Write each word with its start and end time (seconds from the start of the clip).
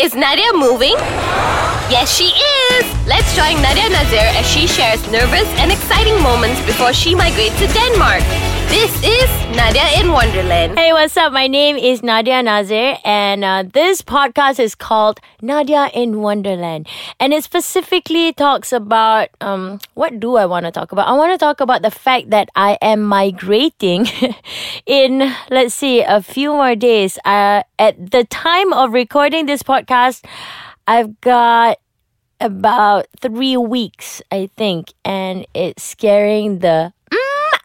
Is 0.00 0.14
Nadia 0.14 0.50
moving? 0.54 0.96
Yes, 1.92 2.16
she 2.16 2.24
is! 2.24 2.86
Let's 3.06 3.36
join 3.36 3.60
Nadia 3.60 3.90
Nazir 3.90 4.32
as 4.32 4.48
she 4.48 4.66
shares 4.66 5.06
nervous 5.10 5.46
and 5.60 5.70
exciting 5.70 6.22
moments 6.22 6.58
before 6.64 6.94
she 6.94 7.14
migrates 7.14 7.58
to 7.58 7.66
Denmark. 7.66 8.49
This 8.70 8.94
is 9.02 9.28
Nadia 9.56 9.82
in 10.00 10.12
Wonderland. 10.12 10.78
Hey, 10.78 10.92
what's 10.92 11.16
up? 11.16 11.32
My 11.32 11.48
name 11.48 11.76
is 11.76 12.04
Nadia 12.04 12.40
Nazir, 12.40 12.98
and 13.04 13.42
uh, 13.42 13.64
this 13.66 14.00
podcast 14.00 14.60
is 14.60 14.76
called 14.76 15.18
Nadia 15.42 15.90
in 15.92 16.22
Wonderland. 16.22 16.86
And 17.18 17.34
it 17.34 17.42
specifically 17.42 18.32
talks 18.32 18.72
about 18.72 19.30
um, 19.40 19.80
what 19.94 20.20
do 20.20 20.36
I 20.36 20.46
want 20.46 20.66
to 20.66 20.70
talk 20.70 20.92
about? 20.92 21.08
I 21.08 21.14
want 21.14 21.32
to 21.32 21.36
talk 21.36 21.60
about 21.60 21.82
the 21.82 21.90
fact 21.90 22.30
that 22.30 22.48
I 22.54 22.78
am 22.80 23.02
migrating 23.02 24.06
in, 24.86 25.34
let's 25.50 25.74
see, 25.74 26.02
a 26.02 26.22
few 26.22 26.52
more 26.52 26.76
days. 26.76 27.18
Uh, 27.24 27.64
at 27.76 28.12
the 28.12 28.22
time 28.22 28.72
of 28.72 28.92
recording 28.92 29.46
this 29.46 29.64
podcast, 29.64 30.24
I've 30.86 31.20
got 31.20 31.78
about 32.40 33.06
three 33.18 33.56
weeks, 33.56 34.22
I 34.30 34.48
think, 34.56 34.94
and 35.04 35.44
it's 35.54 35.82
scaring 35.82 36.60
the 36.60 36.92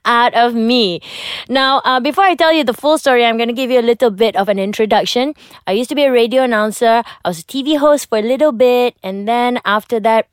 out 0.05 0.34
of 0.34 0.54
me. 0.54 1.02
Now, 1.50 1.82
uh, 1.84 2.00
before 2.00 2.23
I 2.23 2.36
tell 2.36 2.54
you 2.54 2.63
the 2.63 2.73
full 2.73 2.98
story, 2.98 3.26
I'm 3.26 3.38
going 3.38 3.50
to 3.50 3.54
give 3.54 3.72
you 3.72 3.80
a 3.80 3.84
little 3.86 4.12
bit 4.12 4.36
of 4.36 4.50
an 4.50 4.59
introduction. 4.59 5.34
I 5.68 5.73
used 5.73 5.90
to 5.90 5.96
be 5.96 6.04
a 6.04 6.12
radio 6.12 6.44
announcer, 6.44 7.04
I 7.23 7.27
was 7.27 7.40
a 7.40 7.44
TV 7.44 7.77
host 7.77 8.10
for 8.10 8.18
a 8.18 8.22
little 8.22 8.52
bit, 8.52 8.96
and 9.04 9.27
then 9.27 9.60
after 9.66 9.99
that, 10.02 10.27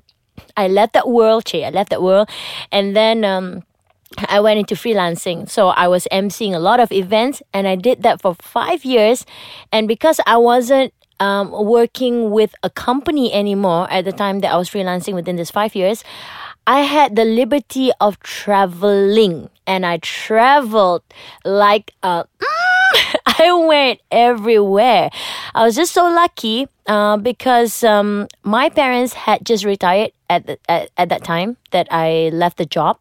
I 0.56 0.68
left 0.68 0.92
that 0.94 1.08
world. 1.08 1.44
Che, 1.44 1.64
I 1.64 1.70
left 1.70 1.90
that 1.90 2.02
world, 2.02 2.28
and 2.70 2.94
then. 2.96 3.24
Um, 3.24 3.64
I 4.28 4.40
went 4.40 4.58
into 4.58 4.74
freelancing. 4.74 5.48
So 5.48 5.68
I 5.68 5.88
was 5.88 6.06
emceeing 6.12 6.54
a 6.54 6.58
lot 6.58 6.80
of 6.80 6.92
events 6.92 7.42
and 7.54 7.66
I 7.66 7.77
did 7.77 8.02
that 8.02 8.20
for 8.20 8.34
five 8.34 8.84
years. 8.84 9.24
And 9.72 9.88
because 9.88 10.20
I 10.27 10.36
wasn't 10.36 10.92
um, 11.20 11.50
working 11.50 12.30
with 12.30 12.54
a 12.62 12.70
company 12.70 13.32
anymore 13.32 13.91
at 13.91 14.04
the 14.04 14.12
time 14.12 14.41
that 14.41 14.52
I 14.52 14.56
was 14.56 14.68
freelancing 14.68 15.14
within 15.14 15.36
this 15.36 15.50
five 15.50 15.74
years, 15.74 16.04
I 16.66 16.80
had 16.80 17.16
the 17.16 17.25
liberty 17.25 17.91
of 18.00 18.19
traveling 18.20 19.48
and 19.66 19.86
I 19.86 19.98
traveled 19.98 21.02
like 21.44 21.94
a. 22.02 22.24
I 23.38 23.52
went 23.52 24.00
everywhere. 24.10 25.10
I 25.54 25.64
was 25.64 25.74
just 25.74 25.92
so 25.92 26.04
lucky 26.04 26.69
uh, 26.86 27.16
because 27.16 27.82
um, 27.84 28.28
my 28.42 28.69
parents 28.69 29.14
had 29.14 29.44
just 29.46 29.64
retired 29.64 30.12
at, 30.28 30.46
the, 30.46 30.58
at 30.69 30.91
at 30.96 31.08
that 31.08 31.24
time 31.24 31.56
that 31.70 31.88
I 31.91 32.30
left 32.32 32.58
the 32.58 32.66
job, 32.66 32.98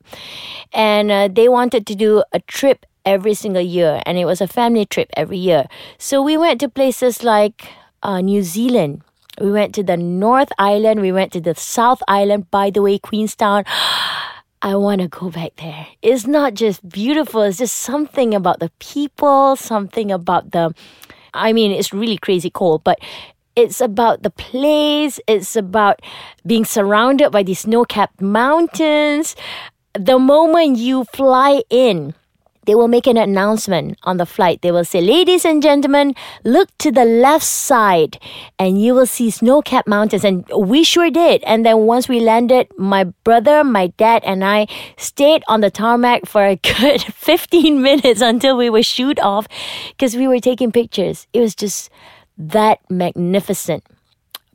and 0.73 1.11
uh, 1.11 1.27
they 1.27 1.49
wanted 1.49 1.85
to 1.87 1.95
do 1.95 2.23
a 2.31 2.39
trip 2.41 2.85
every 3.05 3.33
single 3.33 3.61
year, 3.61 4.01
and 4.05 4.17
it 4.17 4.25
was 4.25 4.39
a 4.41 4.47
family 4.47 4.85
trip 4.85 5.09
every 5.17 5.37
year. 5.37 5.65
So 5.97 6.21
we 6.21 6.37
went 6.37 6.61
to 6.61 6.69
places 6.69 7.23
like 7.23 7.67
uh, 8.03 8.21
New 8.21 8.43
Zealand, 8.43 9.03
we 9.39 9.51
went 9.51 9.73
to 9.75 9.83
the 9.83 9.97
North 9.97 10.51
Island. 10.59 11.01
We 11.01 11.11
went 11.11 11.31
to 11.33 11.41
the 11.41 11.55
South 11.55 12.03
Island. 12.07 12.51
By 12.51 12.69
the 12.69 12.81
way, 12.81 12.99
Queenstown. 12.99 13.63
I 14.63 14.75
want 14.75 15.01
to 15.01 15.07
go 15.07 15.31
back 15.31 15.55
there. 15.57 15.87
It's 16.03 16.27
not 16.27 16.53
just 16.53 16.87
beautiful, 16.87 17.41
it's 17.41 17.57
just 17.57 17.79
something 17.79 18.35
about 18.35 18.59
the 18.59 18.69
people, 18.79 19.55
something 19.55 20.11
about 20.11 20.51
the. 20.51 20.73
I 21.33 21.51
mean, 21.53 21.71
it's 21.71 21.93
really 21.93 22.17
crazy 22.17 22.51
cold, 22.51 22.83
but 22.83 22.99
it's 23.55 23.81
about 23.81 24.21
the 24.21 24.29
place, 24.29 25.19
it's 25.27 25.55
about 25.55 26.01
being 26.45 26.65
surrounded 26.65 27.31
by 27.31 27.41
these 27.43 27.61
snow 27.61 27.85
capped 27.85 28.21
mountains. 28.21 29.35
The 29.93 30.19
moment 30.19 30.77
you 30.77 31.05
fly 31.05 31.63
in, 31.69 32.13
they 32.65 32.75
will 32.75 32.87
make 32.87 33.07
an 33.07 33.17
announcement 33.17 33.97
on 34.03 34.17
the 34.17 34.25
flight. 34.25 34.61
They 34.61 34.71
will 34.71 34.85
say, 34.85 35.01
Ladies 35.01 35.45
and 35.45 35.63
gentlemen, 35.63 36.13
look 36.43 36.69
to 36.79 36.91
the 36.91 37.05
left 37.05 37.45
side 37.45 38.19
and 38.59 38.81
you 38.81 38.93
will 38.93 39.07
see 39.07 39.31
snow 39.31 39.61
capped 39.61 39.87
mountains. 39.87 40.23
And 40.23 40.45
we 40.55 40.83
sure 40.83 41.09
did. 41.09 41.43
And 41.43 41.65
then 41.65 41.79
once 41.79 42.07
we 42.07 42.19
landed, 42.19 42.67
my 42.77 43.05
brother, 43.23 43.63
my 43.63 43.87
dad, 43.97 44.23
and 44.25 44.43
I 44.43 44.67
stayed 44.97 45.43
on 45.47 45.61
the 45.61 45.71
tarmac 45.71 46.25
for 46.25 46.45
a 46.45 46.55
good 46.79 47.01
15 47.01 47.81
minutes 47.81 48.21
until 48.21 48.57
we 48.57 48.69
were 48.69 48.83
shoot 48.83 49.19
off 49.19 49.47
because 49.89 50.15
we 50.15 50.27
were 50.27 50.39
taking 50.39 50.71
pictures. 50.71 51.27
It 51.33 51.39
was 51.39 51.55
just 51.55 51.89
that 52.37 52.79
magnificent. 52.89 53.83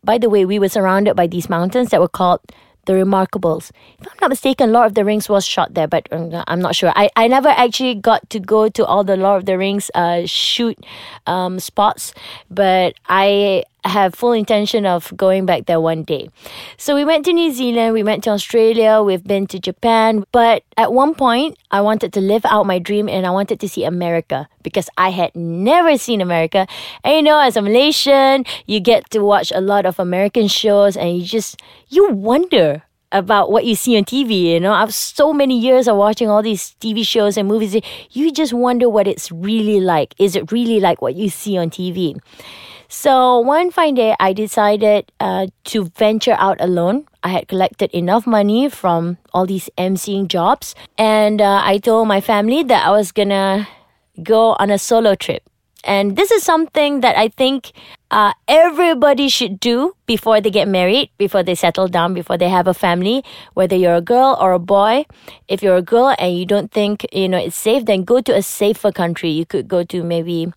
By 0.05 0.19
the 0.19 0.31
way, 0.31 0.45
we 0.45 0.61
were 0.61 0.69
surrounded 0.69 1.17
by 1.17 1.27
these 1.27 1.49
mountains 1.49 1.91
that 1.91 2.01
were 2.01 2.09
called 2.09 2.41
the 2.87 2.95
Remarkables. 2.95 3.71
If 4.01 4.09
I'm 4.09 4.19
not 4.21 4.31
mistaken, 4.31 4.73
Lord 4.73 4.87
of 4.87 4.95
the 4.95 5.05
Rings 5.05 5.29
was 5.29 5.45
shot 5.45 5.75
there, 5.75 5.87
but 5.87 6.11
uh, 6.13 6.45
I'm 6.47 6.61
not 6.61 6.75
sure. 6.75 6.93
I, 6.97 7.11
I 7.17 7.29
never 7.29 7.49
actually 7.49 7.95
got 7.95 8.29
to 8.31 8.41
go 8.41 8.69
to 8.69 8.85
all 8.85 9.05
the 9.05 9.17
Lord 9.17 9.43
of 9.43 9.47
the 9.47 9.59
Rings 9.59 9.91
uh, 9.95 10.23
shoot 10.27 10.79
um, 11.27 11.61
spots, 11.61 12.15
but 12.51 12.95
I 13.09 13.65
have 13.89 14.15
full 14.15 14.33
intention 14.33 14.87
of 14.87 15.13
going 15.17 15.47
back 15.47 15.67
there 15.67 15.81
one 15.81 16.03
day. 16.03 16.29
So 16.77 16.95
we 16.95 17.05
went 17.05 17.25
to 17.27 17.33
New 17.33 17.53
Zealand, 17.53 17.95
we 17.95 18.03
went 18.03 18.25
to 18.25 18.31
Australia, 18.31 19.03
we've 19.03 19.25
been 19.25 19.47
to 19.49 19.59
Japan, 19.59 20.25
but 20.33 20.63
at 20.77 20.93
one 20.93 21.15
point 21.15 21.57
I 21.71 21.81
wanted 21.81 22.13
to 22.15 22.21
live 22.21 22.45
out 22.47 22.67
my 22.67 22.79
dream 22.79 23.09
and 23.09 23.27
I 23.27 23.31
wanted 23.31 23.61
to 23.61 23.69
see 23.69 23.85
America 23.85 24.49
because 24.63 24.89
I 24.97 25.11
had 25.11 25.35
never 25.35 25.97
seen 25.99 26.21
America. 26.21 26.67
And 27.05 27.15
you 27.17 27.23
know, 27.23 27.41
as 27.41 27.57
a 27.57 27.63
Malaysian, 27.63 28.45
you 28.67 28.81
get 28.81 29.11
to 29.11 29.21
watch 29.21 29.53
a 29.55 29.61
lot 29.61 29.87
of 29.87 29.99
American 29.99 30.49
shows 30.49 30.97
and 30.97 31.19
you 31.19 31.25
just 31.25 31.61
you 31.89 32.11
wonder 32.11 32.83
about 33.13 33.51
what 33.51 33.65
you 33.65 33.75
see 33.75 33.97
on 33.97 34.05
TV. 34.05 34.43
You 34.53 34.61
know, 34.61 34.73
I've 34.73 34.95
so 34.95 35.33
many 35.33 35.59
years 35.59 35.89
of 35.89 35.97
watching 35.97 36.29
all 36.29 36.43
these 36.43 36.75
TV 36.81 37.07
shows 37.07 37.37
and 37.37 37.49
movies. 37.49 37.77
You 38.11 38.33
just 38.33 38.53
wonder 38.53 38.89
what 38.89 39.07
it's 39.07 39.31
really 39.31 39.81
like. 39.81 40.15
Is 40.19 40.37
it 40.37 40.51
really 40.53 40.81
like 40.81 41.01
what 41.01 41.15
you 41.15 41.29
see 41.29 41.57
on 41.57 41.71
TV? 41.71 42.19
So 42.89 43.41
one 43.41 43.71
fine 43.71 43.95
day, 43.95 44.15
I 44.21 44.33
decided 44.33 45.11
uh, 45.19 45.49
to 45.65 45.85
venture 45.97 46.37
out 46.39 46.61
alone. 46.61 47.07
I 47.23 47.29
had 47.29 47.49
collected 47.49 47.91
enough 47.91 48.27
money 48.27 48.69
from 48.69 49.19
all 49.35 49.47
these 49.47 49.69
emceeing 49.77 50.29
jobs, 50.29 50.75
and 50.97 51.41
uh, 51.41 51.61
I 51.65 51.79
told 51.79 52.07
my 52.07 52.21
family 52.21 52.63
that 52.65 52.87
I 52.87 52.91
was 52.91 53.11
gonna 53.11 53.67
go 54.23 54.55
on 54.61 54.71
a 54.71 54.79
solo 54.79 55.15
trip. 55.17 55.43
And 55.83 56.17
this 56.17 56.31
is 56.33 56.43
something 56.43 57.01
that 57.01 57.17
I 57.17 57.29
think 57.29 57.71
uh, 58.11 58.33
everybody 58.49 59.29
should 59.29 59.61
do 59.61 59.95
before 60.07 60.41
they 60.41 60.51
get 60.51 60.67
married, 60.67 61.11
before 61.17 61.45
they 61.45 61.55
settle 61.55 61.87
down, 61.87 62.13
before 62.15 62.37
they 62.37 62.49
have 62.49 62.67
a 62.67 62.75
family, 62.75 63.23
whether 63.55 63.77
you're 63.77 63.95
a 63.95 64.01
girl 64.01 64.37
or 64.41 64.53
a 64.53 64.59
boy. 64.59 65.07
If 65.47 65.63
you're 65.63 65.77
a 65.77 65.83
girl 65.83 66.15
and 66.19 66.37
you 66.37 66.45
don't 66.45 66.73
think, 66.73 67.07
you 67.13 67.29
know, 67.29 67.39
it's 67.39 67.55
safe, 67.55 67.85
then 67.85 68.03
go 68.03 68.21
to 68.21 68.35
a 68.35 68.43
safer 68.43 68.91
country. 68.91 69.31
You 69.31 69.47
could 69.47 69.69
go 69.69 69.85
to 69.85 70.03
maybe 70.03 70.53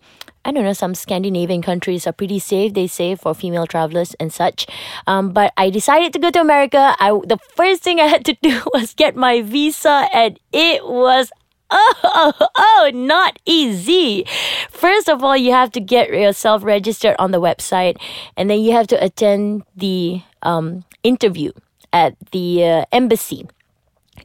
I 0.50 0.52
don't 0.52 0.64
know, 0.64 0.72
some 0.72 0.96
Scandinavian 0.96 1.62
countries 1.62 2.08
are 2.08 2.12
pretty 2.12 2.40
safe. 2.40 2.74
They 2.74 2.88
say 2.88 3.14
for 3.14 3.34
female 3.36 3.68
travelers 3.68 4.14
and 4.14 4.32
such. 4.32 4.66
Um, 5.06 5.30
but 5.30 5.52
I 5.56 5.70
decided 5.70 6.12
to 6.14 6.18
go 6.18 6.32
to 6.32 6.40
America. 6.40 6.96
I 6.98 7.10
the 7.24 7.38
first 7.54 7.84
thing 7.84 8.00
I 8.00 8.06
had 8.06 8.24
to 8.24 8.32
do 8.42 8.60
was 8.74 8.92
get 8.92 9.14
my 9.14 9.42
visa, 9.42 10.08
and 10.12 10.40
it 10.52 10.84
was 10.84 11.30
oh, 11.70 11.94
oh, 12.02 12.48
oh, 12.58 12.90
not 12.92 13.38
easy. 13.46 14.26
First 14.70 15.08
of 15.08 15.22
all, 15.22 15.36
you 15.36 15.52
have 15.52 15.70
to 15.70 15.80
get 15.80 16.10
yourself 16.10 16.64
registered 16.64 17.14
on 17.20 17.30
the 17.30 17.40
website, 17.40 17.96
and 18.36 18.50
then 18.50 18.58
you 18.58 18.72
have 18.72 18.88
to 18.88 18.98
attend 18.98 19.62
the 19.76 20.20
um, 20.42 20.82
interview 21.04 21.52
at 21.92 22.16
the 22.32 22.64
uh, 22.64 22.84
embassy. 22.90 23.46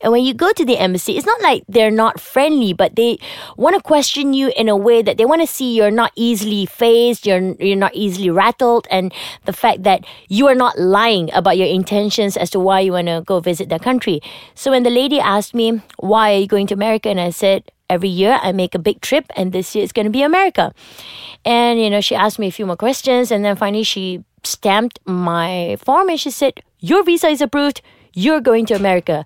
And 0.01 0.11
when 0.11 0.23
you 0.23 0.33
go 0.33 0.51
to 0.51 0.65
the 0.65 0.77
embassy, 0.77 1.17
it's 1.17 1.25
not 1.25 1.41
like 1.41 1.63
they're 1.67 1.91
not 1.91 2.19
friendly, 2.19 2.73
but 2.73 2.95
they 2.95 3.17
want 3.57 3.75
to 3.75 3.81
question 3.81 4.33
you 4.33 4.51
in 4.55 4.69
a 4.69 4.77
way 4.77 5.01
that 5.01 5.17
they 5.17 5.25
want 5.25 5.41
to 5.41 5.47
see 5.47 5.75
you're 5.75 5.91
not 5.91 6.11
easily 6.15 6.65
fazed, 6.65 7.25
you're 7.25 7.55
you're 7.59 7.75
not 7.75 7.95
easily 7.95 8.29
rattled, 8.29 8.87
and 8.89 9.13
the 9.45 9.53
fact 9.53 9.83
that 9.83 10.05
you 10.27 10.47
are 10.47 10.55
not 10.55 10.77
lying 10.79 11.31
about 11.33 11.57
your 11.57 11.67
intentions 11.67 12.37
as 12.37 12.49
to 12.51 12.59
why 12.59 12.79
you 12.79 12.93
want 12.93 13.07
to 13.07 13.23
go 13.25 13.39
visit 13.39 13.69
their 13.69 13.79
country. 13.79 14.21
So 14.53 14.71
when 14.71 14.83
the 14.83 14.89
lady 14.89 15.19
asked 15.19 15.53
me, 15.53 15.81
"Why 15.99 16.33
are 16.33 16.39
you 16.39 16.47
going 16.47 16.67
to 16.67 16.73
America?" 16.73 17.09
and 17.09 17.19
I 17.19 17.29
said, 17.29 17.63
every 17.89 18.09
year 18.09 18.39
I 18.41 18.51
make 18.51 18.75
a 18.75 18.79
big 18.79 19.01
trip 19.01 19.25
and 19.35 19.51
this 19.51 19.75
year 19.75 19.83
it's 19.83 19.93
going 19.93 20.05
to 20.05 20.11
be 20.11 20.23
America. 20.23 20.73
And 21.43 21.79
you 21.79 21.89
know, 21.89 22.01
she 22.01 22.15
asked 22.15 22.39
me 22.39 22.47
a 22.47 22.51
few 22.51 22.65
more 22.65 22.77
questions 22.77 23.31
and 23.31 23.45
then 23.45 23.55
finally 23.55 23.83
she 23.83 24.23
stamped 24.43 24.99
my 25.05 25.77
form 25.79 26.09
and 26.09 26.19
she 26.19 26.31
said, 26.31 26.61
"Your 26.79 27.03
visa 27.03 27.27
is 27.27 27.41
approved. 27.41 27.81
You're 28.13 28.41
going 28.41 28.65
to 28.67 28.75
America." 28.75 29.25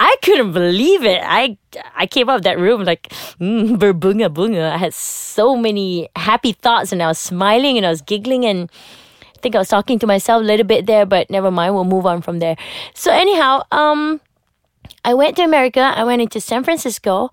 I 0.00 0.14
couldn't 0.22 0.52
believe 0.52 1.04
it. 1.04 1.20
I 1.24 1.58
I 1.96 2.06
came 2.06 2.28
out 2.28 2.36
of 2.36 2.42
that 2.42 2.58
room 2.58 2.84
like 2.84 3.08
mm, 3.40 3.76
berbunga 3.82 4.28
bunga. 4.28 4.70
I 4.70 4.76
had 4.76 4.94
so 4.94 5.56
many 5.56 6.08
happy 6.16 6.52
thoughts 6.52 6.92
and 6.92 7.02
I 7.02 7.08
was 7.08 7.18
smiling 7.18 7.76
and 7.76 7.84
I 7.84 7.90
was 7.90 8.02
giggling 8.02 8.44
and 8.44 8.70
I 9.22 9.40
think 9.40 9.54
I 9.54 9.58
was 9.58 9.68
talking 9.68 9.98
to 10.00 10.06
myself 10.06 10.42
a 10.42 10.44
little 10.44 10.66
bit 10.66 10.86
there, 10.86 11.06
but 11.06 11.30
never 11.30 11.50
mind. 11.50 11.74
We'll 11.74 11.84
move 11.84 12.06
on 12.06 12.22
from 12.22 12.38
there. 12.38 12.56
So 12.94 13.12
anyhow, 13.12 13.62
um, 13.70 14.20
I 15.04 15.14
went 15.14 15.36
to 15.36 15.42
America. 15.42 15.80
I 15.80 16.02
went 16.04 16.22
into 16.22 16.40
San 16.40 16.64
Francisco, 16.64 17.30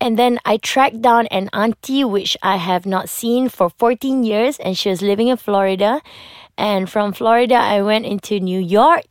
and 0.00 0.16
then 0.16 0.38
I 0.44 0.58
tracked 0.58 1.02
down 1.02 1.26
an 1.28 1.50
auntie 1.52 2.04
which 2.04 2.36
I 2.42 2.56
have 2.56 2.86
not 2.86 3.08
seen 3.08 3.48
for 3.48 3.70
14 3.70 4.22
years, 4.22 4.58
and 4.58 4.78
she 4.78 4.88
was 4.88 5.02
living 5.02 5.28
in 5.28 5.36
Florida. 5.36 6.00
And 6.56 6.88
from 6.88 7.12
Florida, 7.12 7.54
I 7.54 7.82
went 7.82 8.06
into 8.06 8.38
New 8.38 8.60
York 8.60 9.06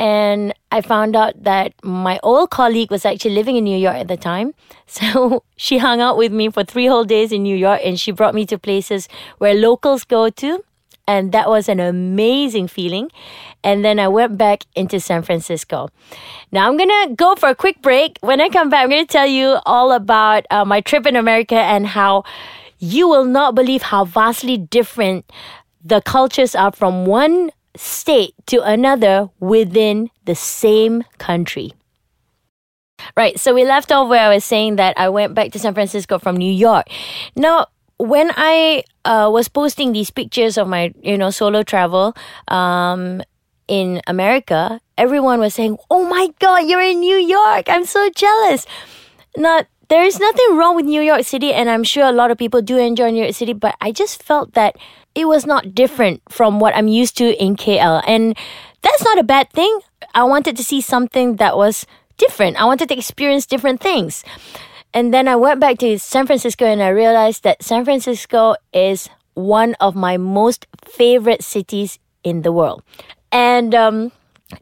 and 0.00 0.54
I 0.72 0.80
found 0.80 1.14
out 1.14 1.44
that 1.44 1.74
my 1.84 2.18
old 2.22 2.48
colleague 2.50 2.90
was 2.90 3.04
actually 3.04 3.34
living 3.34 3.56
in 3.56 3.64
New 3.64 3.76
York 3.76 3.96
at 3.96 4.08
the 4.08 4.16
time. 4.16 4.54
So 4.90 5.44
she 5.56 5.78
hung 5.78 6.00
out 6.00 6.16
with 6.16 6.32
me 6.32 6.48
for 6.50 6.64
three 6.64 6.86
whole 6.86 7.04
days 7.04 7.30
in 7.30 7.44
New 7.44 7.54
York 7.54 7.80
and 7.84 8.00
she 8.00 8.10
brought 8.10 8.34
me 8.34 8.44
to 8.46 8.58
places 8.58 9.08
where 9.38 9.54
locals 9.54 10.02
go 10.04 10.30
to. 10.42 10.64
and 11.10 11.32
that 11.32 11.48
was 11.50 11.68
an 11.68 11.80
amazing 11.80 12.68
feeling. 12.68 13.10
And 13.64 13.84
then 13.84 13.98
I 13.98 14.06
went 14.08 14.38
back 14.38 14.64
into 14.76 15.00
San 15.00 15.22
Francisco. 15.22 15.88
Now 16.52 16.68
I'm 16.68 16.76
gonna 16.76 17.14
go 17.14 17.34
for 17.34 17.48
a 17.48 17.54
quick 17.54 17.82
break. 17.82 18.18
When 18.20 18.40
I 18.40 18.48
come 18.48 18.70
back, 18.70 18.84
I'm 18.84 18.90
gonna 18.90 19.06
tell 19.06 19.26
you 19.26 19.58
all 19.66 19.90
about 19.92 20.46
uh, 20.50 20.64
my 20.64 20.80
trip 20.80 21.06
in 21.06 21.16
America 21.16 21.56
and 21.56 21.86
how 21.86 22.22
you 22.78 23.08
will 23.08 23.24
not 23.24 23.54
believe 23.54 23.82
how 23.82 24.04
vastly 24.04 24.56
different 24.56 25.26
the 25.84 26.00
cultures 26.00 26.54
are 26.54 26.72
from 26.72 27.06
one 27.06 27.50
state 27.76 28.34
to 28.46 28.62
another 28.62 29.30
within 29.38 30.10
the 30.24 30.34
same 30.34 31.04
country. 31.18 31.72
Right, 33.16 33.40
so 33.40 33.54
we 33.54 33.64
left 33.64 33.90
off 33.92 34.08
where 34.08 34.20
I 34.20 34.34
was 34.34 34.44
saying 34.44 34.76
that 34.76 34.98
I 34.98 35.08
went 35.08 35.34
back 35.34 35.52
to 35.52 35.58
San 35.58 35.74
Francisco 35.74 36.18
from 36.18 36.36
New 36.36 36.52
York. 36.52 36.86
Now, 37.34 37.66
when 37.96 38.30
I 38.36 38.84
uh, 39.04 39.28
was 39.32 39.48
posting 39.48 39.92
these 39.92 40.10
pictures 40.10 40.58
of 40.58 40.68
my, 40.68 40.92
you 41.02 41.16
know, 41.16 41.30
solo 41.30 41.62
travel 41.62 42.14
um, 42.48 43.22
in 43.68 44.00
America, 44.06 44.80
everyone 44.96 45.40
was 45.40 45.54
saying, 45.54 45.76
"Oh 45.90 46.04
my 46.04 46.28
God, 46.40 46.68
you're 46.68 46.80
in 46.80 47.00
New 47.00 47.16
York! 47.16 47.68
I'm 47.68 47.84
so 47.84 48.10
jealous." 48.10 48.66
Not 49.36 49.66
there 49.88 50.04
is 50.04 50.18
nothing 50.18 50.56
wrong 50.56 50.76
with 50.76 50.86
New 50.86 51.02
York 51.02 51.24
City, 51.24 51.52
and 51.52 51.68
I'm 51.68 51.84
sure 51.84 52.04
a 52.04 52.12
lot 52.12 52.30
of 52.30 52.38
people 52.38 52.62
do 52.62 52.78
enjoy 52.78 53.10
New 53.10 53.22
York 53.22 53.34
City, 53.34 53.52
but 53.52 53.76
I 53.80 53.92
just 53.92 54.22
felt 54.22 54.54
that 54.54 54.76
it 55.14 55.26
was 55.26 55.46
not 55.46 55.74
different 55.74 56.22
from 56.28 56.60
what 56.60 56.74
I'm 56.76 56.88
used 56.88 57.16
to 57.18 57.42
in 57.42 57.56
KL, 57.56 58.02
and 58.06 58.36
that's 58.82 59.04
not 59.04 59.18
a 59.18 59.24
bad 59.24 59.50
thing. 59.50 59.80
I 60.14 60.24
wanted 60.24 60.56
to 60.56 60.64
see 60.64 60.80
something 60.80 61.36
that 61.36 61.56
was 61.56 61.86
different. 62.16 62.60
I 62.60 62.64
wanted 62.64 62.88
to 62.88 62.96
experience 62.96 63.46
different 63.46 63.80
things. 63.80 64.24
And 64.92 65.14
then 65.14 65.28
I 65.28 65.36
went 65.36 65.60
back 65.60 65.78
to 65.78 65.98
San 65.98 66.26
Francisco 66.26 66.66
and 66.66 66.82
I 66.82 66.88
realized 66.88 67.44
that 67.44 67.62
San 67.62 67.84
Francisco 67.84 68.56
is 68.72 69.08
one 69.34 69.74
of 69.80 69.94
my 69.94 70.16
most 70.16 70.66
favorite 70.84 71.44
cities 71.44 71.98
in 72.24 72.42
the 72.42 72.52
world. 72.52 72.82
And 73.30 73.74
um, 73.74 74.12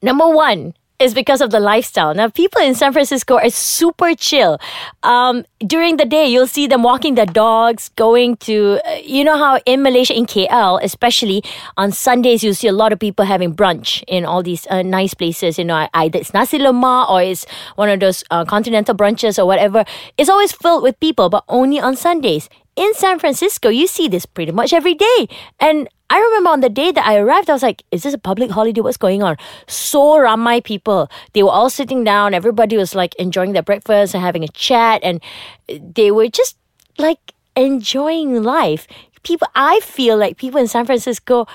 number 0.02 0.28
one, 0.28 0.74
is 0.98 1.14
because 1.14 1.40
of 1.40 1.50
the 1.50 1.60
lifestyle. 1.60 2.12
Now, 2.12 2.28
people 2.28 2.60
in 2.60 2.74
San 2.74 2.92
Francisco 2.92 3.36
are 3.36 3.50
super 3.50 4.14
chill. 4.14 4.58
Um, 5.04 5.44
during 5.60 5.96
the 5.96 6.04
day, 6.04 6.26
you'll 6.26 6.48
see 6.48 6.66
them 6.66 6.82
walking 6.82 7.14
their 7.14 7.26
dogs, 7.26 7.90
going 7.90 8.36
to, 8.38 8.80
uh, 8.84 8.94
you 9.02 9.22
know 9.22 9.36
how 9.36 9.60
in 9.64 9.82
Malaysia, 9.82 10.14
in 10.14 10.26
KL, 10.26 10.82
especially 10.82 11.44
on 11.76 11.92
Sundays, 11.92 12.42
you'll 12.42 12.54
see 12.54 12.66
a 12.66 12.72
lot 12.72 12.92
of 12.92 12.98
people 12.98 13.24
having 13.24 13.54
brunch 13.54 14.02
in 14.08 14.24
all 14.24 14.42
these 14.42 14.66
uh, 14.68 14.82
nice 14.82 15.14
places. 15.14 15.58
You 15.58 15.64
know, 15.64 15.88
either 15.94 16.18
it's 16.18 16.34
nasi 16.34 16.58
lemak 16.58 17.08
or 17.08 17.22
it's 17.22 17.46
one 17.76 17.88
of 17.88 18.00
those 18.00 18.24
uh, 18.30 18.44
continental 18.44 18.94
brunches 18.94 19.38
or 19.38 19.46
whatever. 19.46 19.84
It's 20.16 20.28
always 20.28 20.52
filled 20.52 20.82
with 20.82 20.98
people, 20.98 21.28
but 21.28 21.44
only 21.48 21.78
on 21.78 21.94
Sundays 21.94 22.48
in 22.78 22.94
San 22.94 23.18
Francisco, 23.18 23.68
you 23.68 23.86
see 23.86 24.08
this 24.08 24.24
pretty 24.24 24.52
much 24.52 24.72
every 24.72 24.94
day. 24.94 25.28
And 25.58 25.88
I 26.10 26.20
remember 26.20 26.50
on 26.50 26.60
the 26.60 26.68
day 26.68 26.92
that 26.92 27.04
I 27.04 27.16
arrived, 27.18 27.50
I 27.50 27.52
was 27.52 27.62
like, 27.62 27.82
is 27.90 28.04
this 28.04 28.14
a 28.14 28.18
public 28.18 28.50
holiday? 28.50 28.80
What's 28.80 28.96
going 28.96 29.22
on? 29.22 29.36
So 29.66 30.16
ramai 30.18 30.62
people. 30.62 31.10
They 31.32 31.42
were 31.42 31.50
all 31.50 31.70
sitting 31.70 32.04
down. 32.04 32.34
Everybody 32.34 32.76
was 32.76 32.94
like 32.94 33.14
enjoying 33.16 33.52
their 33.52 33.62
breakfast 33.62 34.14
and 34.14 34.22
having 34.22 34.44
a 34.44 34.48
chat. 34.48 35.00
And 35.02 35.20
they 35.68 36.10
were 36.10 36.28
just 36.28 36.56
like 36.98 37.34
enjoying 37.56 38.42
life. 38.42 38.86
People, 39.24 39.48
I 39.54 39.80
feel 39.80 40.16
like 40.16 40.38
people 40.38 40.60
in 40.60 40.68
San 40.68 40.86
Francisco 40.86 41.46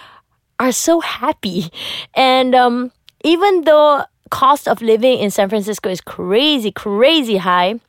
are 0.60 0.74
so 0.74 1.00
happy. 1.00 1.72
And 2.14 2.54
um, 2.54 2.92
even 3.24 3.64
though 3.64 4.04
cost 4.30 4.68
of 4.68 4.82
living 4.82 5.20
in 5.20 5.32
San 5.32 5.48
Francisco 5.48 5.90
is 5.90 6.02
crazy, 6.02 6.72
crazy 6.72 7.38
high, 7.38 7.80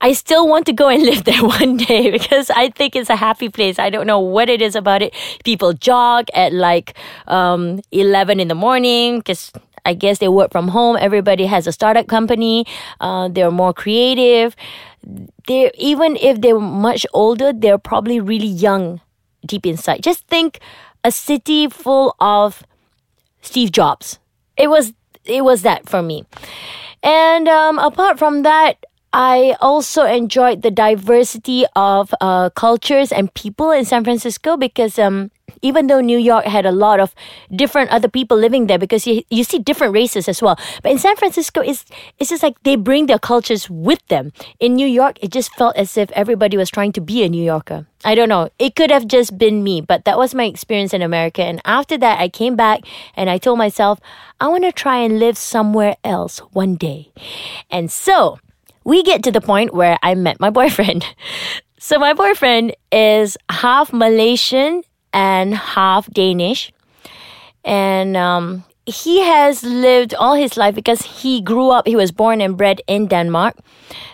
I 0.00 0.12
still 0.12 0.46
want 0.46 0.66
to 0.66 0.72
go 0.72 0.88
and 0.88 1.02
live 1.02 1.24
there 1.24 1.42
one 1.60 1.76
day 1.76 2.10
because 2.10 2.50
I 2.50 2.70
think 2.70 2.94
it's 2.94 3.10
a 3.10 3.16
happy 3.16 3.48
place. 3.48 3.78
I 3.78 3.90
don't 3.90 4.06
know 4.06 4.20
what 4.20 4.48
it 4.48 4.62
is 4.62 4.76
about 4.76 5.02
it. 5.02 5.14
People 5.44 5.72
jog 5.72 6.28
at 6.34 6.52
like 6.52 6.94
um, 7.26 7.80
11 7.90 8.40
in 8.40 8.48
the 8.48 8.54
morning 8.54 9.18
because 9.18 9.52
I 9.84 9.94
guess 9.94 10.18
they 10.18 10.28
work 10.28 10.52
from 10.52 10.68
home. 10.68 10.96
Everybody 11.00 11.46
has 11.46 11.66
a 11.66 11.72
startup 11.72 12.06
company. 12.06 12.66
Uh, 13.00 13.28
they're 13.28 13.50
more 13.50 13.72
creative. 13.72 14.54
They're 15.46 15.70
even 15.74 16.16
if 16.16 16.40
they're 16.40 16.60
much 16.60 17.06
older, 17.14 17.52
they're 17.52 17.78
probably 17.78 18.20
really 18.20 18.46
young 18.46 19.00
deep 19.46 19.64
inside. 19.64 20.02
Just 20.02 20.26
think 20.26 20.60
a 21.04 21.10
city 21.10 21.68
full 21.68 22.14
of 22.20 22.62
Steve 23.40 23.72
Jobs. 23.72 24.18
It 24.56 24.68
was 24.68 24.92
it 25.24 25.42
was 25.44 25.62
that 25.62 25.88
for 25.88 26.02
me. 26.02 26.24
And 27.02 27.48
um, 27.48 27.78
apart 27.78 28.18
from 28.18 28.42
that, 28.42 28.84
I 29.12 29.56
also 29.60 30.04
enjoyed 30.04 30.62
the 30.62 30.70
diversity 30.70 31.64
of 31.74 32.14
uh, 32.20 32.50
cultures 32.50 33.10
and 33.10 33.32
people 33.32 33.70
in 33.70 33.84
San 33.84 34.04
Francisco 34.04 34.56
because 34.56 34.98
um, 34.98 35.30
even 35.62 35.86
though 35.86 36.00
New 36.00 36.18
York 36.18 36.44
had 36.44 36.66
a 36.66 36.72
lot 36.72 37.00
of 37.00 37.14
different 37.54 37.90
other 37.90 38.08
people 38.08 38.36
living 38.36 38.66
there, 38.66 38.78
because 38.78 39.06
you, 39.06 39.22
you 39.30 39.44
see 39.44 39.58
different 39.58 39.94
races 39.94 40.28
as 40.28 40.42
well. 40.42 40.58
But 40.82 40.92
in 40.92 40.98
San 40.98 41.16
Francisco, 41.16 41.60
it's, 41.60 41.84
it's 42.18 42.30
just 42.30 42.42
like 42.42 42.62
they 42.62 42.76
bring 42.76 43.06
their 43.06 43.18
cultures 43.18 43.68
with 43.70 44.06
them. 44.08 44.32
In 44.60 44.74
New 44.74 44.86
York, 44.86 45.18
it 45.22 45.32
just 45.32 45.54
felt 45.54 45.76
as 45.76 45.96
if 45.96 46.10
everybody 46.12 46.56
was 46.56 46.70
trying 46.70 46.92
to 46.92 47.00
be 47.00 47.22
a 47.22 47.28
New 47.28 47.42
Yorker. 47.42 47.86
I 48.04 48.14
don't 48.14 48.28
know. 48.28 48.50
It 48.58 48.76
could 48.76 48.90
have 48.90 49.08
just 49.08 49.38
been 49.38 49.64
me, 49.64 49.80
but 49.80 50.04
that 50.04 50.18
was 50.18 50.34
my 50.34 50.44
experience 50.44 50.94
in 50.94 51.02
America. 51.02 51.42
And 51.42 51.60
after 51.64 51.98
that, 51.98 52.20
I 52.20 52.28
came 52.28 52.56
back 52.56 52.82
and 53.16 53.28
I 53.28 53.38
told 53.38 53.58
myself, 53.58 53.98
I 54.40 54.48
want 54.48 54.64
to 54.64 54.72
try 54.72 54.98
and 54.98 55.18
live 55.18 55.36
somewhere 55.36 55.96
else 56.04 56.38
one 56.52 56.76
day. 56.76 57.10
And 57.70 57.90
so, 57.90 58.38
we 58.88 59.02
get 59.02 59.22
to 59.22 59.30
the 59.30 59.42
point 59.42 59.74
where 59.74 59.98
I 60.02 60.14
met 60.14 60.40
my 60.40 60.50
boyfriend. 60.50 61.04
So 61.80 61.96
my 61.96 62.12
boyfriend 62.12 62.74
is 62.90 63.38
half 63.48 63.92
Malaysian 63.92 64.82
and 65.12 65.54
half 65.54 66.10
Danish. 66.10 66.72
And 67.64 68.16
um, 68.16 68.64
he 68.84 69.20
has 69.20 69.62
lived 69.62 70.12
all 70.12 70.34
his 70.34 70.56
life 70.56 70.74
because 70.74 71.02
he 71.02 71.40
grew 71.40 71.70
up, 71.70 71.86
he 71.86 71.94
was 71.94 72.10
born 72.10 72.40
and 72.40 72.56
bred 72.56 72.82
in 72.88 73.06
Denmark, 73.06 73.54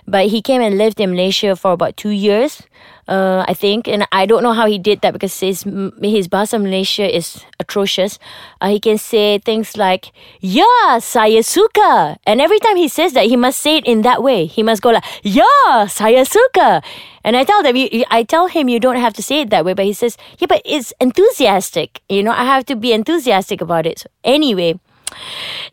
but 0.07 0.27
he 0.27 0.43
came 0.43 0.61
and 0.61 0.77
lived 0.77 1.01
in 1.01 1.13
Malaysia 1.13 1.57
for 1.57 1.73
about 1.73 1.97
two 1.97 2.11
years 2.11 2.63
uh, 3.09 3.45
I 3.47 3.55
think. 3.55 3.89
And 3.89 4.07
I 4.13 4.27
don't 4.27 4.43
know 4.43 4.53
how 4.53 4.67
he 4.67 4.79
did 4.79 5.01
that 5.03 5.13
because 5.13 5.39
his 5.39 5.65
his 6.03 6.29
bahasa 6.29 6.61
Malaysia 6.61 7.05
is 7.05 7.45
atrocious. 7.61 8.19
Uh, 8.61 8.69
he 8.69 8.81
can 8.81 8.99
say 8.99 9.39
things 9.39 9.77
like 9.77 10.13
"Ya, 10.41 10.99
saya 11.01 11.43
suka," 11.43 12.17
and 12.27 12.41
every 12.41 12.59
time 12.61 12.77
he 12.77 12.89
says 12.89 13.13
that, 13.13 13.27
he 13.27 13.37
must 13.37 13.61
say 13.61 13.79
it 13.79 13.87
in 13.87 14.03
that 14.03 14.23
way. 14.23 14.47
He 14.47 14.63
must 14.63 14.83
go 14.83 14.91
like 14.91 15.05
"Ya, 15.23 15.87
saya 15.89 16.25
suka," 16.25 16.83
and 17.25 17.37
I 17.37 17.45
tell 17.45 17.63
them, 17.63 17.77
I 18.11 18.23
tell 18.23 18.47
him 18.49 18.69
you 18.69 18.81
don't 18.81 19.01
have 19.01 19.13
to 19.15 19.23
say 19.23 19.43
it 19.43 19.51
that 19.51 19.65
way, 19.65 19.75
but 19.75 19.85
he 19.85 19.93
says, 19.93 20.17
"Yeah, 20.39 20.47
but 20.49 20.63
it's 20.65 20.93
enthusiastic. 21.01 22.01
You 22.09 22.23
know, 22.23 22.33
I 22.33 22.45
have 22.45 22.65
to 22.73 22.77
be 22.77 22.93
enthusiastic 22.93 23.61
about 23.61 23.87
it." 23.87 24.05
So 24.05 24.09
anyway. 24.25 24.81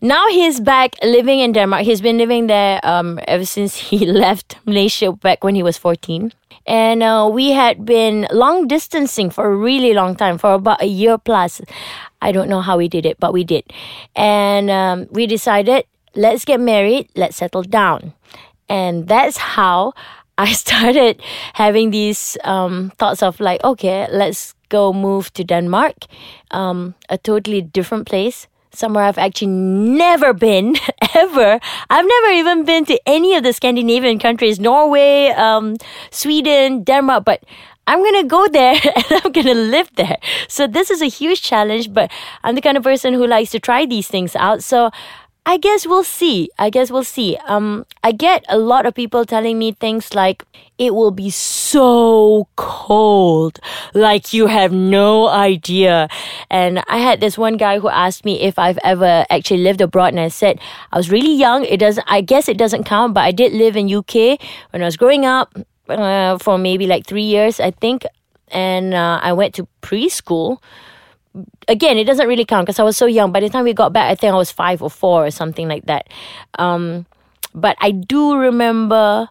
Now 0.02 0.28
he's 0.30 0.60
back 0.60 0.96
living 1.04 1.40
in 1.40 1.52
Denmark. 1.52 1.84
He's 1.84 2.02
been 2.02 2.18
living 2.18 2.48
there 2.48 2.80
um, 2.84 3.20
ever 3.28 3.46
since 3.46 3.78
he 3.78 4.06
left 4.26 4.58
Malaysia 4.66 5.12
back 5.12 5.44
when 5.44 5.56
he 5.56 5.64
was 5.64 5.78
14. 5.78 6.34
And 6.66 7.04
uh, 7.04 7.30
we 7.32 7.52
had 7.52 7.86
been 7.86 8.28
long 8.32 8.68
distancing 8.68 9.30
for 9.30 9.46
a 9.46 9.56
really 9.56 9.94
long 9.94 10.16
time, 10.16 10.38
for 10.38 10.54
about 10.54 10.82
a 10.82 10.86
year 10.86 11.18
plus. 11.18 11.62
I 12.22 12.32
don't 12.32 12.50
know 12.50 12.62
how 12.62 12.78
we 12.78 12.88
did 12.88 13.06
it, 13.06 13.20
but 13.20 13.34
we 13.34 13.44
did. 13.44 13.64
And 14.16 14.70
um, 14.70 15.08
we 15.12 15.26
decided, 15.26 15.86
let's 16.16 16.46
get 16.46 16.60
married, 16.60 17.10
let's 17.16 17.38
settle 17.38 17.64
down. 17.64 18.14
And 18.70 19.08
that's 19.08 19.38
how 19.38 19.94
I 20.38 20.54
started 20.54 21.22
having 21.54 21.92
these 21.92 22.38
um, 22.44 22.92
thoughts 22.98 23.22
of 23.22 23.40
like, 23.40 23.64
okay, 23.64 24.08
let's 24.12 24.56
go 24.70 24.94
move 24.94 25.32
to 25.34 25.44
Denmark, 25.44 26.06
um, 26.52 26.96
a 27.10 27.18
totally 27.18 27.62
different 27.62 28.08
place 28.08 28.48
somewhere 28.74 29.04
I've 29.04 29.18
actually 29.18 29.48
never 29.48 30.34
been 30.34 30.76
ever. 31.16 31.60
I've 31.90 32.06
never 32.06 32.28
even 32.34 32.66
been 32.66 32.86
to 32.86 33.00
any 33.06 33.36
of 33.36 33.44
the 33.44 33.54
Scandinavian 33.54 34.20
countries, 34.20 34.60
Norway, 34.60 35.28
um, 35.30 35.76
Sweden, 36.12 36.84
Denmark, 36.84 37.26
but 37.26 37.44
I'm 37.88 38.04
gonna 38.04 38.24
go 38.24 38.48
there 38.48 38.76
and 38.96 39.22
I'm 39.24 39.32
gonna 39.32 39.54
live 39.54 39.90
there. 39.96 40.18
So 40.48 40.68
this 40.68 40.90
is 40.92 41.02
a 41.02 41.08
huge 41.08 41.42
challenge, 41.42 41.94
but 41.94 42.12
I'm 42.44 42.56
the 42.56 42.62
kind 42.62 42.78
of 42.78 42.84
person 42.84 43.14
who 43.14 43.28
likes 43.28 43.52
to 43.52 43.60
try 43.60 43.86
these 43.86 44.08
things 44.08 44.36
out. 44.36 44.64
So 44.64 44.92
I 45.44 45.58
guess 45.58 45.88
we'll 45.88 46.04
see. 46.04 46.50
I 46.60 46.70
guess 46.70 46.92
we'll 46.92 47.04
see. 47.04 47.36
Um, 47.48 47.86
I 48.04 48.12
get 48.12 48.46
a 48.48 48.60
lot 48.60 48.86
of 48.86 48.94
people 48.94 49.26
telling 49.26 49.58
me 49.58 49.72
things 49.72 50.14
like, 50.14 50.46
it 50.78 50.94
will 50.94 51.10
be 51.10 51.32
so 51.32 52.48
cold. 52.56 53.60
Like 53.96 54.34
you 54.34 54.46
have 54.48 54.72
no 54.72 55.28
idea. 55.28 56.10
And 56.52 56.84
I 56.88 56.98
had 56.98 57.22
this 57.22 57.40
one 57.40 57.58
guy 57.58 57.80
who 57.80 57.90
asked 57.90 58.24
me 58.24 58.40
if 58.40 58.60
I've 58.60 58.78
ever 58.84 59.26
actually 59.32 59.64
lived 59.64 59.82
abroad. 59.82 60.10
And 60.10 60.20
I 60.20 60.28
said, 60.28 60.60
I 60.92 60.98
was 60.98 61.10
really 61.10 61.34
young. 61.34 61.66
It 61.66 61.78
doesn't, 61.80 62.06
I 62.08 62.22
guess 62.22 62.48
it 62.48 62.58
doesn't 62.58 62.84
count, 62.84 63.16
but 63.16 63.22
I 63.22 63.32
did 63.32 63.52
live 63.52 63.76
in 63.76 63.92
UK 63.92 64.40
when 64.70 64.84
I 64.84 64.86
was 64.86 64.96
growing 64.96 65.26
up 65.26 65.58
uh, 65.90 66.38
for 66.38 66.60
maybe 66.60 66.86
like 66.86 67.08
three 67.08 67.24
years, 67.24 67.60
I 67.60 67.72
think. 67.72 68.06
And 68.50 68.94
uh, 68.94 69.20
I 69.24 69.34
went 69.34 69.56
to 69.56 69.68
preschool 69.82 70.58
again, 71.68 71.98
it 71.98 72.06
doesn't 72.06 72.28
really 72.28 72.46
count 72.46 72.66
because 72.66 72.80
I 72.80 72.84
was 72.84 72.98
so 72.98 73.06
young. 73.06 73.32
By 73.32 73.40
the 73.40 73.50
time 73.50 73.64
we 73.64 73.74
got 73.74 73.94
back, 73.94 74.12
I 74.12 74.16
think 74.16 74.34
I 74.34 74.38
was 74.38 74.52
five 74.52 74.82
or 74.82 74.90
four 74.90 75.26
or 75.26 75.32
something 75.32 75.68
like 75.68 75.86
that. 75.86 76.08
Um, 76.60 77.06
but 77.54 77.78
I 77.80 77.92
do 77.92 78.36
remember 78.36 79.30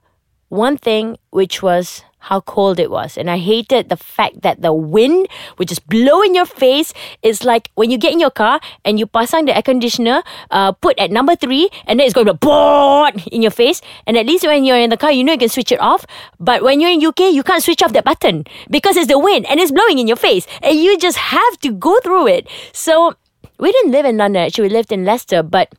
one 0.48 0.76
thing, 0.76 1.16
which 1.30 1.62
was 1.62 2.02
how 2.20 2.40
cold 2.40 2.78
it 2.78 2.90
was. 2.90 3.18
And 3.18 3.30
I 3.30 3.38
hated 3.38 3.88
the 3.88 3.96
fact 3.96 4.42
that 4.42 4.62
the 4.62 4.72
wind 4.72 5.28
would 5.58 5.68
just 5.68 5.86
blow 5.88 6.22
in 6.22 6.34
your 6.34 6.46
face. 6.46 6.92
It's 7.22 7.44
like 7.44 7.70
when 7.74 7.90
you 7.90 7.98
get 7.98 8.12
in 8.12 8.20
your 8.20 8.30
car 8.30 8.60
and 8.84 8.98
you 8.98 9.06
pasang 9.06 9.46
the 9.46 9.56
air 9.56 9.62
conditioner, 9.62 10.22
uh, 10.50 10.72
put 10.72 10.98
at 10.98 11.10
number 11.10 11.34
three, 11.34 11.68
and 11.86 11.98
then 11.98 12.06
it's 12.06 12.14
going 12.14 12.28
to 12.28 12.34
board 12.34 13.20
in 13.32 13.42
your 13.42 13.50
face. 13.50 13.80
And 14.06 14.16
at 14.16 14.26
least 14.26 14.46
when 14.46 14.64
you're 14.64 14.78
in 14.78 14.90
the 14.90 14.96
car, 14.96 15.12
you 15.12 15.24
know 15.24 15.32
you 15.32 15.38
can 15.38 15.48
switch 15.48 15.72
it 15.72 15.80
off. 15.80 16.04
But 16.38 16.62
when 16.62 16.80
you're 16.80 16.90
in 16.90 17.04
UK, 17.04 17.32
you 17.32 17.42
can't 17.42 17.62
switch 17.62 17.82
off 17.82 17.92
that 17.92 18.04
button 18.04 18.44
because 18.70 18.96
it's 18.96 19.08
the 19.08 19.18
wind 19.18 19.46
and 19.46 19.58
it's 19.58 19.72
blowing 19.72 19.98
in 19.98 20.06
your 20.06 20.16
face. 20.16 20.46
And 20.62 20.78
you 20.78 20.98
just 20.98 21.16
have 21.16 21.58
to 21.60 21.72
go 21.72 21.98
through 22.00 22.28
it. 22.28 22.48
So 22.72 23.14
we 23.58 23.72
didn't 23.72 23.92
live 23.92 24.06
in 24.06 24.16
London, 24.16 24.42
actually, 24.42 24.68
we 24.68 24.74
lived 24.74 24.92
in 24.92 25.04
Leicester, 25.04 25.42
but 25.42 25.74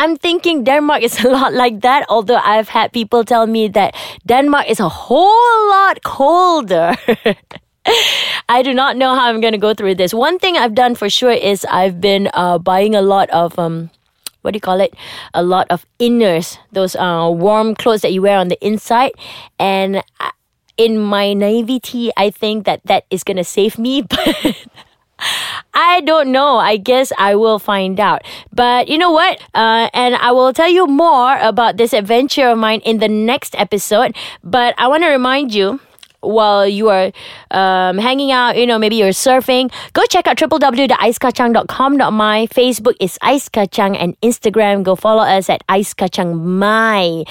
I'm 0.00 0.16
thinking 0.16 0.64
Denmark 0.64 1.02
is 1.02 1.20
a 1.24 1.28
lot 1.28 1.52
like 1.52 1.82
that, 1.82 2.06
although 2.08 2.40
I've 2.40 2.70
had 2.70 2.92
people 2.92 3.22
tell 3.22 3.46
me 3.46 3.68
that 3.68 3.94
Denmark 4.24 4.64
is 4.68 4.80
a 4.80 4.88
whole 4.88 5.68
lot 5.68 6.02
colder. 6.02 6.96
I 8.48 8.62
do 8.62 8.72
not 8.72 8.96
know 8.96 9.14
how 9.14 9.28
I'm 9.28 9.40
going 9.40 9.52
to 9.52 9.60
go 9.60 9.74
through 9.74 9.96
this. 9.96 10.14
One 10.14 10.38
thing 10.38 10.56
I've 10.56 10.74
done 10.74 10.94
for 10.94 11.10
sure 11.10 11.32
is 11.32 11.66
I've 11.68 12.00
been 12.00 12.30
uh, 12.32 12.56
buying 12.56 12.94
a 12.94 13.02
lot 13.02 13.28
of 13.28 13.58
um, 13.58 13.90
what 14.40 14.52
do 14.52 14.56
you 14.56 14.64
call 14.64 14.80
it? 14.80 14.94
A 15.34 15.42
lot 15.42 15.66
of 15.68 15.84
inners, 16.00 16.56
those 16.72 16.96
uh, 16.96 17.28
warm 17.28 17.74
clothes 17.74 18.00
that 18.00 18.12
you 18.12 18.22
wear 18.22 18.38
on 18.38 18.48
the 18.48 18.56
inside, 18.64 19.12
and 19.58 20.02
in 20.78 20.96
my 20.96 21.34
naivety, 21.34 22.10
I 22.16 22.30
think 22.30 22.64
that 22.64 22.80
that 22.86 23.04
is 23.10 23.22
going 23.22 23.36
to 23.36 23.44
save 23.44 23.78
me, 23.78 24.00
but. 24.08 24.56
I 25.80 26.02
don't 26.02 26.30
know. 26.30 26.58
I 26.58 26.76
guess 26.76 27.10
I 27.16 27.34
will 27.36 27.58
find 27.58 27.98
out. 27.98 28.20
But 28.52 28.88
you 28.88 28.98
know 28.98 29.12
what? 29.12 29.40
Uh, 29.54 29.88
and 29.94 30.14
I 30.14 30.30
will 30.30 30.52
tell 30.52 30.68
you 30.68 30.86
more 30.86 31.38
about 31.38 31.78
this 31.78 31.94
adventure 31.94 32.50
of 32.50 32.58
mine 32.58 32.80
in 32.84 32.98
the 32.98 33.08
next 33.08 33.54
episode. 33.56 34.14
But 34.44 34.74
I 34.76 34.88
want 34.88 35.04
to 35.04 35.08
remind 35.08 35.54
you 35.54 35.80
while 36.20 36.68
you 36.68 36.90
are 36.90 37.10
um, 37.50 37.96
hanging 37.96 38.30
out, 38.30 38.58
you 38.58 38.66
know, 38.66 38.78
maybe 38.78 38.96
you're 38.96 39.16
surfing, 39.16 39.72
go 39.94 40.04
check 40.04 40.26
out 40.26 40.36
www.icekachang.com.my. 40.36 42.46
Facebook 42.48 42.96
is 43.00 43.16
Ice 43.22 43.48
Kachang 43.48 43.96
and 43.98 44.20
Instagram, 44.20 44.82
go 44.82 44.96
follow 44.96 45.22
us 45.22 45.48
at 45.48 45.64
Ice 45.70 45.94
Kachang 45.94 46.44
My. 46.44 47.24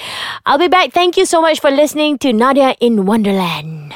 I'll 0.44 0.58
be 0.58 0.66
back. 0.66 0.90
Thank 0.90 1.16
you 1.16 1.24
so 1.24 1.40
much 1.40 1.60
for 1.60 1.70
listening 1.70 2.18
to 2.18 2.32
Nadia 2.32 2.74
in 2.80 3.06
Wonderland. 3.06 3.94